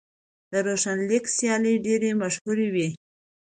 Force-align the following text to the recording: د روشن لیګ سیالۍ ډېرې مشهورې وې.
د 0.51 0.53
روشن 0.65 0.97
لیګ 1.09 1.25
سیالۍ 1.35 1.75
ډېرې 1.85 2.11
مشهورې 2.21 2.67
وې. 2.73 2.87